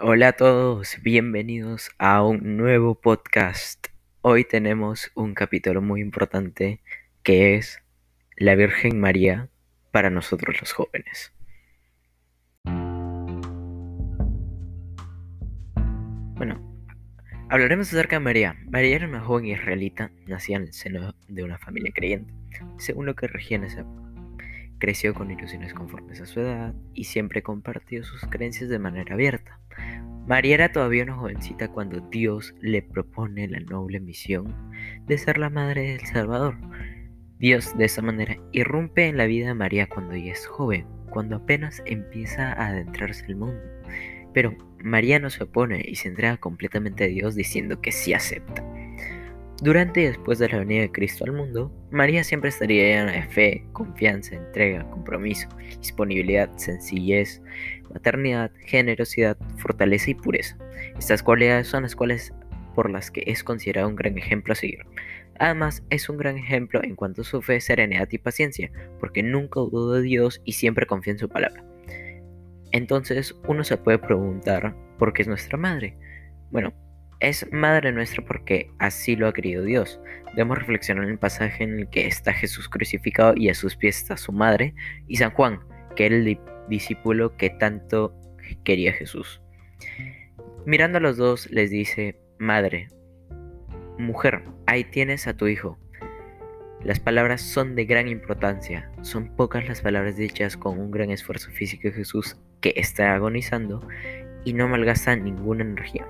[0.00, 3.86] Hola a todos, bienvenidos a un nuevo podcast.
[4.22, 6.80] Hoy tenemos un capítulo muy importante
[7.22, 7.80] que es
[8.36, 9.50] la Virgen María
[9.92, 11.32] para nosotros los jóvenes.
[16.34, 16.60] Bueno,
[17.48, 18.56] hablaremos acerca de María.
[18.66, 22.34] María era una joven israelita, nacida en el seno de una familia creyente,
[22.78, 24.03] según lo que regía en esa época.
[24.84, 29.58] Creció con ilusiones conformes a su edad y siempre compartió sus creencias de manera abierta.
[30.26, 34.54] María era todavía una jovencita cuando Dios le propone la noble misión
[35.06, 36.58] de ser la madre del Salvador.
[37.38, 41.36] Dios de esa manera irrumpe en la vida de María cuando ella es joven, cuando
[41.36, 43.62] apenas empieza a adentrarse el mundo.
[44.34, 48.62] Pero María no se opone y se entrega completamente a Dios diciendo que sí acepta.
[49.62, 53.22] Durante y después de la venida de Cristo al mundo, María siempre estaría llena de
[53.22, 55.48] fe, confianza, entrega, compromiso,
[55.80, 57.40] disponibilidad, sencillez,
[57.92, 60.58] maternidad, generosidad, fortaleza y pureza.
[60.98, 62.34] Estas cualidades son las cuales
[62.74, 64.80] por las que es considerado un gran ejemplo a seguir.
[65.38, 69.60] Además, es un gran ejemplo en cuanto a su fe, serenidad y paciencia, porque nunca
[69.60, 71.64] dudó de Dios y siempre confió en su palabra.
[72.72, 75.96] Entonces, uno se puede preguntar, ¿por qué es nuestra madre?
[76.50, 76.72] Bueno,
[77.28, 80.00] es Madre nuestra porque así lo ha querido Dios.
[80.34, 83.98] Debemos reflexionar en el pasaje en el que está Jesús crucificado y a sus pies
[83.98, 84.74] está su madre,
[85.06, 85.60] y San Juan,
[85.96, 88.14] que era el discípulo que tanto
[88.64, 89.40] quería Jesús.
[90.66, 92.88] Mirando a los dos, les dice, Madre,
[93.98, 95.78] mujer, ahí tienes a tu hijo.
[96.82, 98.90] Las palabras son de gran importancia.
[99.02, 103.86] Son pocas las palabras dichas con un gran esfuerzo físico de Jesús que está agonizando
[104.44, 106.06] y no malgasta ninguna energía.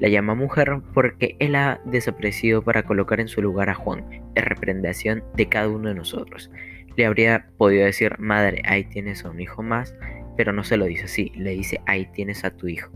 [0.00, 4.44] La llama mujer porque él ha desaparecido para colocar en su lugar a Juan, en
[4.44, 6.50] reprendación de cada uno de nosotros.
[6.96, 9.94] Le habría podido decir, madre, ahí tienes a un hijo más,
[10.38, 12.90] pero no se lo dice así, le dice, ahí tienes a tu hijo.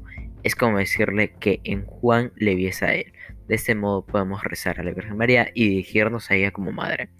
[0.44, 3.12] Es como decirle que en Juan le viese a él.
[3.48, 7.10] De este modo podemos rezar a la Virgen María y dirigirnos a ella como madre.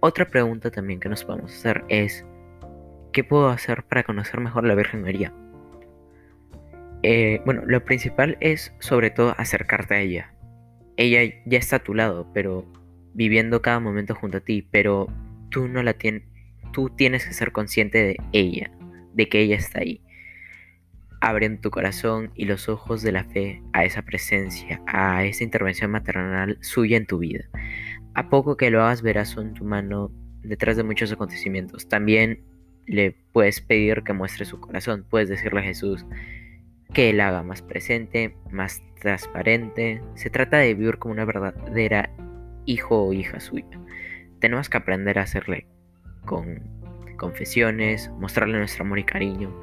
[0.00, 2.24] Otra pregunta también que nos podemos hacer es,
[3.12, 5.34] ¿qué puedo hacer para conocer mejor a la Virgen María?
[7.08, 10.34] Eh, bueno, lo principal es sobre todo acercarte a ella.
[10.96, 12.66] Ella ya está a tu lado, pero
[13.14, 15.06] viviendo cada momento junto a ti, pero
[15.48, 16.24] tú no la tienes,
[16.72, 18.72] tú tienes que ser consciente de ella,
[19.14, 20.02] de que ella está ahí.
[21.20, 25.92] Abren tu corazón y los ojos de la fe a esa presencia, a esa intervención
[25.92, 27.44] maternal suya en tu vida.
[28.14, 30.10] A poco que lo hagas verás en tu mano
[30.42, 31.88] detrás de muchos acontecimientos.
[31.88, 32.42] También
[32.84, 35.06] le puedes pedir que muestre su corazón.
[35.08, 36.04] Puedes decirle a Jesús,
[36.92, 40.02] que él haga más presente, más transparente.
[40.14, 42.10] Se trata de vivir como una verdadera
[42.64, 43.80] hijo o hija suya.
[44.40, 45.66] Tenemos que aprender a hacerle
[46.24, 46.60] con
[47.16, 49.54] confesiones, mostrarle nuestro amor y cariño,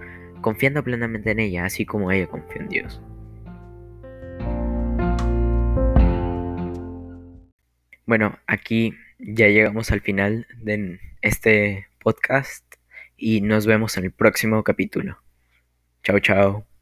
[0.42, 3.02] confiando plenamente en ella, así como ella confió en Dios.
[8.06, 12.66] Bueno, aquí ya llegamos al final de este podcast
[13.16, 15.18] y nos vemos en el próximo capítulo.
[16.04, 16.73] Chao, chao.